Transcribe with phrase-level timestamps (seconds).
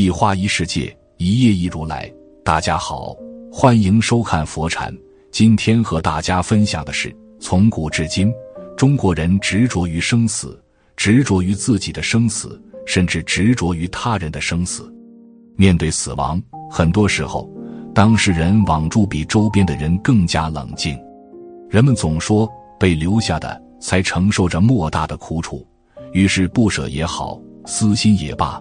[0.00, 2.10] 一花一世界，一叶一如来。
[2.42, 3.14] 大家好，
[3.52, 4.90] 欢迎收看佛禅。
[5.30, 8.32] 今天和大家分享的是，从古至今，
[8.78, 10.58] 中国人执着于生死，
[10.96, 14.90] 执着于自己的生死，甚至执着于他人的生死。
[15.54, 17.46] 面对死亡，很多时候，
[17.94, 20.98] 当事人往住比周边的人更加冷静。
[21.68, 25.62] 人们总说，被留下的才承受着莫大的苦楚，
[26.14, 28.58] 于是不舍也好，私心也罢，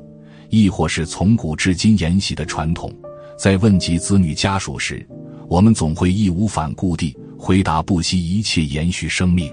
[0.50, 2.92] 亦或是从古至今沿袭的传统，
[3.38, 5.06] 在问及子女家属时，
[5.48, 9.52] 我们总会义无反顾地回答：不惜一切延续生命。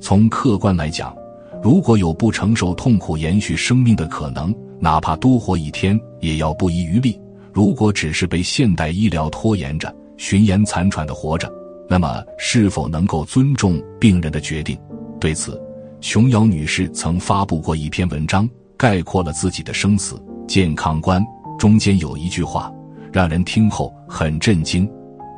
[0.00, 1.16] 从客观来讲，
[1.62, 7.18] 如果有不承受痛苦延续生命的可能，哪怕多活一天，也要不遗余力。
[7.52, 11.50] 如果只是被现代医疗拖延着，循言残喘的活着。
[11.88, 14.78] 那么，是否能够尊重病人的决定？
[15.18, 15.58] 对此，
[16.00, 21.24] 琼瑶女士曾发布过一篇文章，概括了自己的生死健康观。
[21.58, 22.72] 中间有一句话，
[23.12, 24.88] 让人听后很震惊：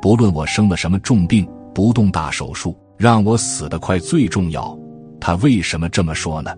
[0.01, 4.77] 不论我生了什么重病，不动大手术，让我死得快最重要。
[5.19, 6.53] 他为什么这么说呢？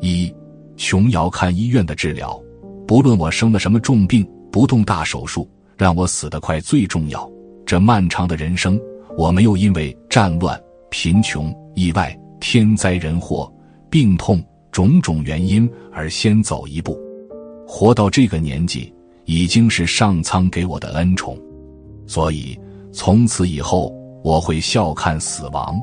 [0.00, 0.34] 一，
[0.76, 2.40] 琼瑶看医院的治疗，
[2.86, 7.30] 不论我生了什么重病，不动大手术，让我死得快最重要。
[7.64, 8.80] 这漫长的人生。
[9.16, 10.56] 我没有因为战乱、
[10.90, 13.52] 贫穷、意外、天灾人祸、
[13.90, 14.40] 病痛
[14.78, 16.96] 种种原因而先走一步，
[17.66, 21.36] 活到这个年纪已经是上苍给我的恩宠，
[22.06, 22.56] 所以
[22.92, 25.76] 从此以后我会笑看死亡。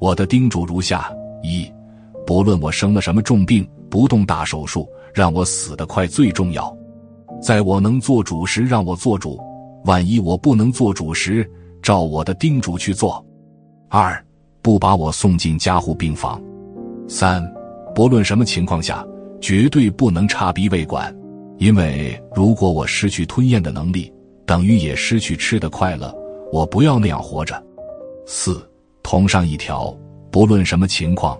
[0.00, 1.08] 我的叮嘱如下：
[1.40, 1.72] 一，
[2.26, 6.76] 不论我生了什么重病，不动大手术，让我死得快最重要。
[7.40, 9.38] 在我能做主时，让我做主；
[9.84, 11.48] 万一我不能做主时，
[11.80, 13.24] 照我的叮嘱去做。
[13.88, 14.20] 二，
[14.62, 16.42] 不把我送进加护病房。
[17.06, 17.40] 三，
[17.96, 19.02] 不论什么情况下，
[19.40, 21.10] 绝对不能插鼻胃管，
[21.56, 24.12] 因为如果我失去吞咽的能力，
[24.44, 26.14] 等于也失去吃的快乐。
[26.52, 27.60] 我不要那样活着。
[28.26, 28.62] 四，
[29.02, 29.96] 同上一条，
[30.30, 31.38] 不论什么情况，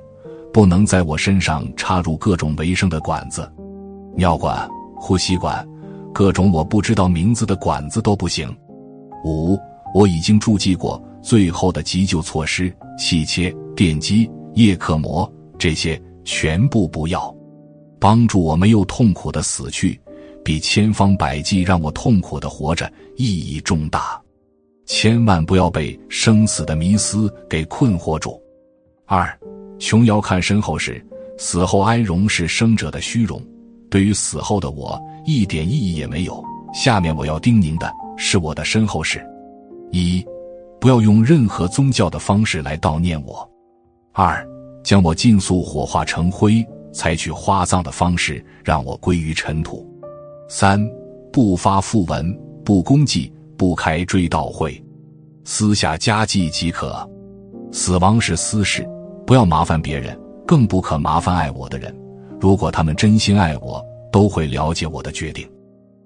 [0.50, 3.46] 不能在我身上插入各种维生的管子，
[4.14, 4.66] 尿管、
[4.96, 5.62] 呼吸管，
[6.10, 8.50] 各种我不知道名字的管子都不行。
[9.26, 9.58] 五。
[9.94, 17.34] 我已经注记过最后的急救措施：气切、电击、叶克膜，这些全部不要。
[17.98, 19.98] 帮助我没有痛苦的死去，
[20.44, 24.20] 比千方百计让我痛苦的活着意义重大。
[24.84, 28.38] 千万不要被生死的迷思给困惑住。
[29.06, 29.26] 二，
[29.78, 31.04] 琼瑶看身后时，
[31.38, 33.42] 死后哀荣是生者的虚荣，
[33.88, 36.44] 对于死后的我一点意义也没有。
[36.74, 39.24] 下面我要叮咛的是我的身后事。
[39.90, 40.24] 一，
[40.78, 43.48] 不要用任何宗教的方式来悼念我；
[44.12, 44.46] 二，
[44.86, 49.84] 将我尽速火化成灰，采取花葬的方式让我归于尘土；
[50.48, 50.80] 三，
[51.32, 52.32] 不发讣文，
[52.64, 54.80] 不公祭，不开追悼会，
[55.42, 56.96] 私下加祭即可。
[57.72, 58.88] 死亡是私事，
[59.26, 60.16] 不要麻烦别人，
[60.46, 61.92] 更不可麻烦爱我的人。
[62.40, 65.50] 如果他们真心爱我，都会了解我的决定。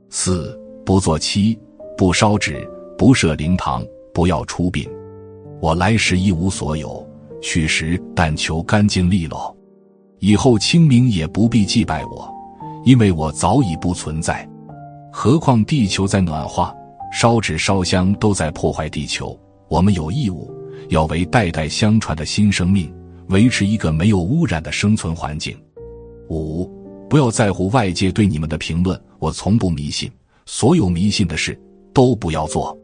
[0.09, 1.59] 四，不做七，
[1.99, 2.67] 不烧纸。
[2.97, 4.89] 不设灵堂，不要出殡。
[5.61, 7.07] 我来时一无所有，
[7.41, 9.55] 去时但求干净利落。
[10.19, 12.31] 以后清明也不必祭拜我，
[12.85, 14.47] 因为我早已不存在。
[15.13, 16.75] 何况地球在暖化，
[17.13, 19.39] 烧纸烧香都在破坏地球。
[19.69, 20.53] 我们有义务
[20.89, 22.93] 要为代代相传的新生命
[23.29, 25.57] 维持一个没有污染的生存环境。
[26.29, 26.71] 五，
[27.09, 29.01] 不要在乎外界对你们的评论。
[29.19, 30.11] 我从不迷信，
[30.47, 31.59] 所有迷信的事
[31.93, 32.77] 都不要做。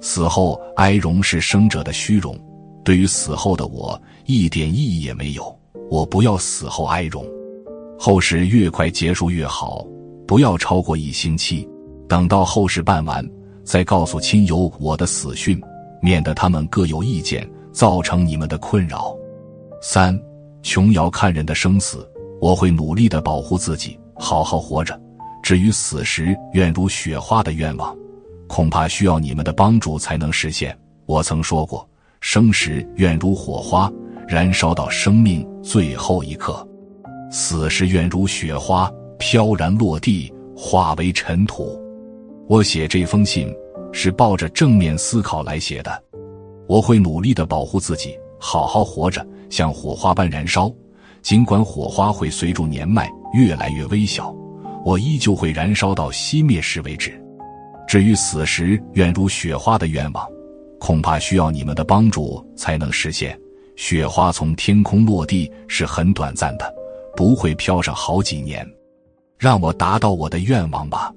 [0.00, 2.38] 死后哀荣是生者的虚荣，
[2.84, 5.58] 对于死后的我一点意义也没有。
[5.90, 7.26] 我不要死后哀荣，
[7.98, 9.86] 后事越快结束越好，
[10.26, 11.68] 不要超过一星期。
[12.08, 13.26] 等到后事办完，
[13.64, 15.60] 再告诉亲友我的死讯，
[16.00, 19.14] 免得他们各有意见，造成你们的困扰。
[19.80, 20.18] 三，
[20.62, 22.08] 琼瑶看人的生死，
[22.40, 24.98] 我会努力的保护自己，好好活着。
[25.42, 27.96] 至于死时愿如雪花的愿望。
[28.48, 30.78] 恐怕需要你们的帮助才能实现。
[31.06, 31.88] 我曾说过，
[32.22, 33.92] 生时愿如火花，
[34.28, 36.64] 燃烧到生命最后一刻；
[37.32, 38.88] 死时愿如雪花，
[39.18, 41.76] 飘然落地，化为尘土。
[42.48, 43.52] 我写这封信
[43.92, 46.00] 是抱着正面思考来写的。
[46.68, 50.72] 我会努力的保护自己，好好活着，像火花般燃烧。
[51.22, 54.32] 尽管火花会随着年迈越来越微小，
[54.84, 57.20] 我依旧会燃烧到熄灭时为止。
[57.88, 60.24] 至于死时愿如雪花的愿望，
[60.82, 63.38] 恐怕需要你们的帮助才能实现。
[63.76, 66.74] 雪花从天空落地是很短暂的，
[67.16, 68.68] 不会飘上好几年。
[69.38, 71.12] 让我达到我的愿望吧。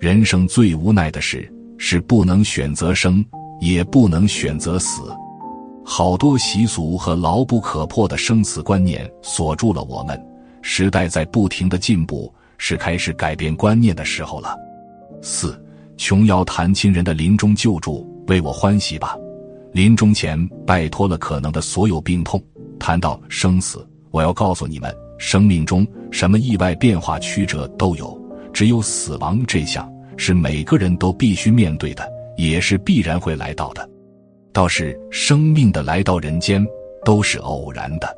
[0.00, 3.22] 人生最无奈的事是不能选择生，
[3.60, 5.02] 也不能选择死。
[5.84, 10.18] 好多习俗和牢不可破的生死观念锁住了我们。
[10.62, 14.56] 时代在不停的进步，是开始改变观念的时候了。
[15.20, 15.62] 四，
[15.98, 19.16] 琼瑶谈亲人的临终救助，为我欢喜吧。
[19.72, 22.42] 临终前拜托了可能的所有病痛。
[22.78, 28.20] 谈到生死，我要告诉你们，生命中什么意外变化曲折都有，
[28.52, 32.06] 只有死亡这项是每个人都必须面对的，
[32.36, 33.88] 也是必然会来到的。
[34.52, 36.64] 倒是生命的来到人间
[37.04, 38.16] 都是偶然的，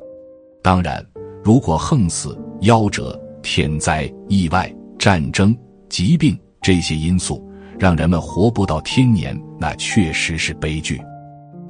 [0.62, 1.05] 当然，
[1.43, 5.56] 如果横死、夭折、天灾、意外、战争、
[5.88, 7.45] 疾病这些因素
[7.78, 11.00] 让人们活不到天年，那确实是悲剧。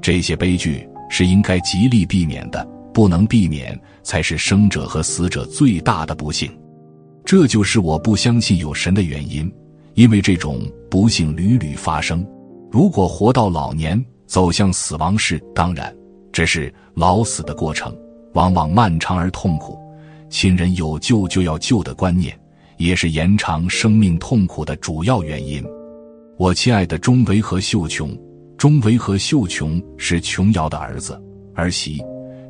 [0.00, 6.50] 这些悲剧是应该极力避免的，不能避免才是生者和死者最大的不幸。
[7.24, 9.52] 这就是我不相信有神的原因，
[9.94, 12.24] 因为这种不幸屡屡发生。
[12.70, 15.92] 如果活到老年，走向死亡时，当然，
[16.32, 17.92] 这是老死的过程，
[18.34, 19.76] 往往漫长而痛苦。
[20.28, 22.38] 亲人有救就要救的观念，
[22.76, 25.64] 也是延长生命痛苦的主要原因。
[26.38, 28.16] 我亲爱的钟维和秀琼，
[28.58, 31.20] 钟维和秀琼是琼瑶的儿子
[31.54, 32.02] 儿媳。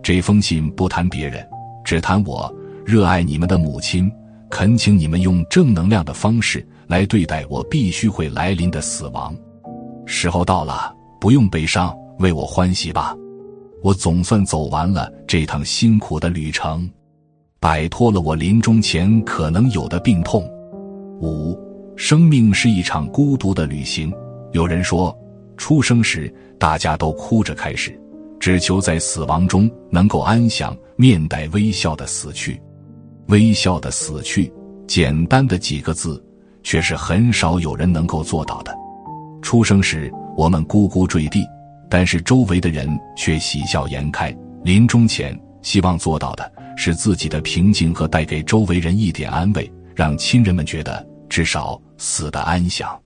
[0.03, 1.47] 这封信不谈别人，
[1.85, 2.53] 只谈我
[2.85, 4.11] 热爱你们的母亲，
[4.51, 9.35] 恳请你们用正能量的方式来对待我必须会来临的死亡。
[10.05, 10.95] 时候到了。
[11.19, 13.17] 不用悲伤，为我欢喜吧！
[13.83, 16.89] 我总算走完了这趟辛苦的旅程，
[17.59, 20.49] 摆脱了我临终前可能有的病痛。
[21.21, 21.59] 五，
[21.97, 24.13] 生命是一场孤独的旅行。
[24.53, 25.17] 有人说，
[25.57, 27.99] 出生时大家都哭着开始，
[28.39, 32.61] 只求在死亡中能够安详，面带微笑的死去。
[33.29, 34.53] 微笑的死去，
[34.87, 36.23] 简单的几个字，
[36.63, 38.73] 却是很少有人能够做到的。
[39.43, 40.13] 出生时。
[40.39, 41.43] 我们咕咕坠地，
[41.89, 44.37] 但是周围的人却喜笑颜开。
[44.63, 52.99] 临终前，希望做到的是自己的平静和带给周围人一点安慰，让亲人们觉得至少死的安详。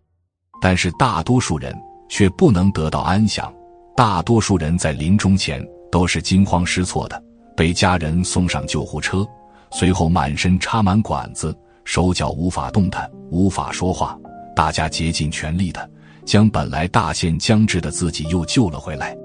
[0.60, 1.74] 但是大多数人
[2.08, 3.52] 却不能得到安详，
[3.96, 7.22] 大多数人在临终前都是惊慌失措的，
[7.56, 9.26] 被家人送上救护车，
[9.70, 14.18] 随后满身插满管子，手脚无法动弹，无法说话，
[14.54, 15.90] 大家竭尽全力的。
[16.26, 19.16] 将本来大限将至的自己又救了回来，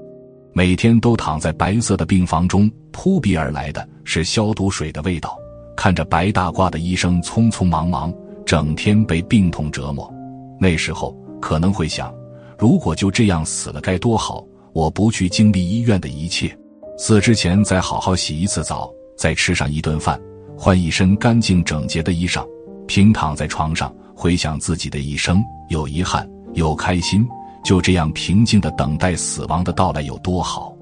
[0.53, 5.37] 每天都躺在白色的病房中，扑鼻而来的是消毒水的味道。
[5.75, 8.11] 看着白大褂的医生匆匆忙忙，
[8.45, 10.13] 整天被病痛折磨，
[10.59, 12.13] 那时候可能会想：
[12.57, 14.45] 如果就这样死了该多好！
[14.71, 16.55] 我不去经历医院的一切，
[16.97, 20.19] 死之前再好好洗一次澡，再吃上一顿饭，
[20.57, 22.45] 换一身干净整洁的衣裳，
[22.85, 26.29] 平躺在床上，回想自己的一生，有遗憾。
[26.53, 27.27] 有开心，
[27.65, 30.73] 就这样平静的等待死亡的到来有多好？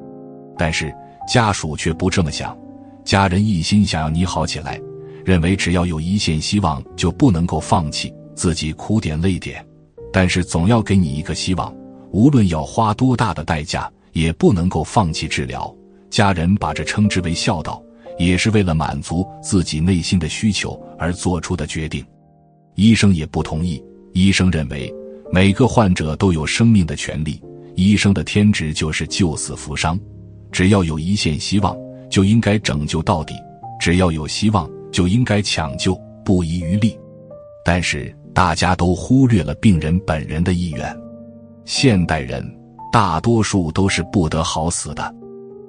[0.56, 0.94] 但是
[1.28, 2.56] 家属却不这么想，
[3.04, 4.80] 家人一心想要你好起来，
[5.26, 9.66] 认为只要有一线希望就不能够放弃，自己苦点累点，
[10.12, 11.74] 但是总要给你一个希望，
[12.12, 15.74] 无论要花多大的代价，也不能够放弃治疗。
[16.10, 17.82] 家人把这称之为孝道，
[18.20, 22.06] 也是为了满足自己内心的需求而做出的决定。
[22.76, 24.94] 医生也不同意，医生认为。
[25.32, 27.42] 每个患者都有生命的权利，
[27.74, 30.00] 医生的天职就是救死扶伤。
[30.52, 31.76] 只要有一线希望，
[32.08, 33.34] 就应该拯救到底；
[33.80, 36.98] 只要有希望，就应该抢救，不遗余力。
[37.66, 40.98] 但是大家都忽略了病人本人的意愿。
[41.66, 42.46] 现代人
[42.92, 45.14] 大多数都是不得好死的，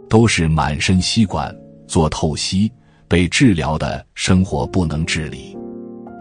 [0.08, 1.54] 都是满身吸管
[1.86, 2.70] 做透析，
[3.08, 5.56] 被治疗的生活不能自理，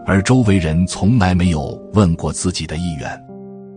[0.06, 3.24] 而周围人从来没有问过自己的意愿。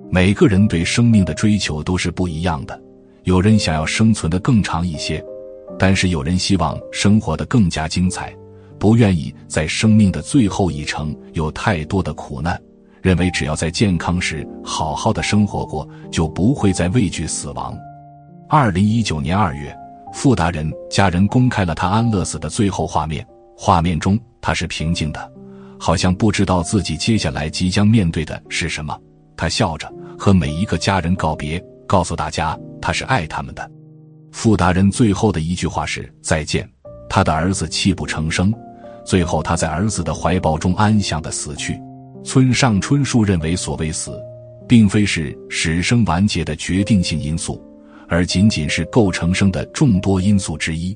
[0.10, 2.80] 每个人对生命的追求都是不一样的，
[3.24, 5.24] 有人想要生存的更长一些，
[5.80, 8.34] 但是有人希望生活的更加精彩，
[8.80, 12.60] 不愿意在生命的最后一程有太多的苦难，
[13.02, 17.78] 认为只要在健康时好好的生活过，就不会再畏惧死亡。
[18.50, 19.76] 二零一九年二月，
[20.14, 23.26] 傅达人家人公开了他安乐死的最后画面，
[23.58, 25.32] 画面中他是平静的，
[25.80, 28.98] 好像不知道自己接下来即将面对的是什么。
[29.36, 33.70] 他笑着和每一个家人告别，告诉大家他是爱他们的。
[34.32, 36.68] 傅达人最后的一句话是再见。
[37.10, 38.54] 他的儿子泣不成声，
[39.08, 41.80] 最后他在儿子的怀抱中安详的死去。
[42.26, 44.22] 村上春树认为，所谓死，
[44.68, 47.64] 并非是使生完结的决定性因素，
[48.10, 50.96] 而仅仅是构成生的众多因素之一。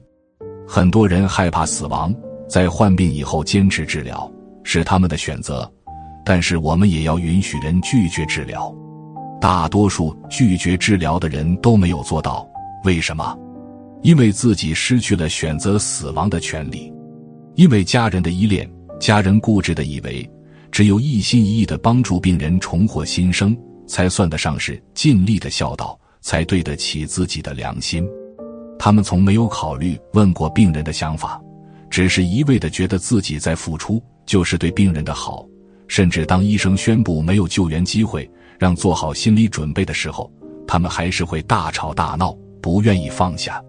[0.68, 2.14] 很多人害怕死亡，
[2.50, 4.30] 在患病以后坚持治疗，
[4.66, 5.72] 是他们的选择，
[6.26, 8.76] 但是我们也要允许人拒绝治疗。
[9.40, 12.46] 大多数拒绝治疗的人都没有做到，
[12.84, 13.38] 为什么？
[14.02, 16.92] 因为自己失去了选择死亡的权利，
[17.56, 20.30] 因为家人的依恋，家人固执的以为
[20.72, 28.08] 只有一心一意的帮助病人重获新生，才算得上是尽力的孝道，才对得起自己的良心。
[28.80, 31.40] 他们从没有考虑问过病人的想法，
[31.90, 35.46] 只是一味的觉得自己在付出就是对病人的好，
[35.88, 38.30] 甚至当医生宣布没有救援机会。
[38.58, 40.32] 让做好心理准备的时候，
[40.68, 42.32] 他们还是会大吵大闹，
[42.62, 43.60] 不愿意放下。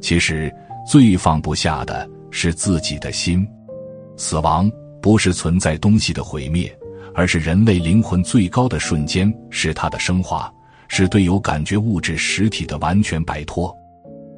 [0.00, 0.52] 其实
[0.84, 3.46] 最放不下的是自己的心。
[4.16, 4.68] 死亡
[5.00, 6.76] 不是存在东西的毁灭，
[7.14, 10.52] 而是人类灵魂最高的瞬间，是它的升华，
[10.88, 13.72] 是对有感觉物质实体的完全摆脱。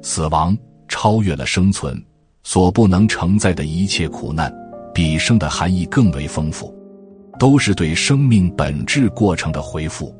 [0.03, 0.55] 死亡
[0.87, 1.99] 超越了生存
[2.43, 4.53] 所不能承载的一切苦难，
[4.93, 6.71] 比生的含义更为丰富。
[7.39, 10.15] 都是对生命本质过程的回复，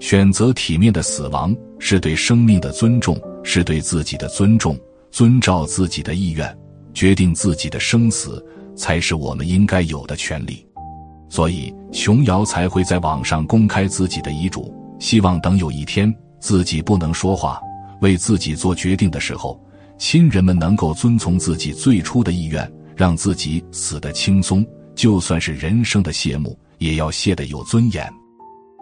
[0.00, 4.78] 选择体面的死亡是对生命的尊重，是对自己的尊重，
[5.10, 6.58] 遵照自己的意愿，
[6.96, 8.42] 决定自己的生死，
[8.74, 10.66] 才是我们应该有的权利。
[11.28, 17.60] 所以，琼瑶才会在网上公开自己的遗嘱，希望等有一天自己不能说话，
[18.00, 19.62] 为自己做决定的时候，
[19.98, 24.64] 亲人们能够遵从自己最初的意愿，让自己死得轻松。
[24.94, 28.10] 就算是人生的谢幕，也要谢得有尊严。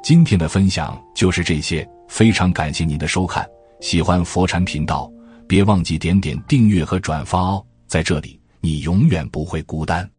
[0.04, 3.44] 今天的分享就是这些，非常感谢您的收看。
[3.80, 5.10] 喜欢佛禅频道，
[5.48, 7.66] 别忘记点点订阅和转发哦。
[7.94, 10.10] 在这里，你永远不会孤单。